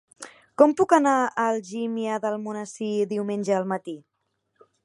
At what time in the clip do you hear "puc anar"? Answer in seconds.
0.79-1.13